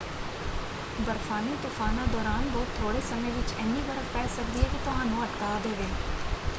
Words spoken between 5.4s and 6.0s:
ਦੇਵੇ।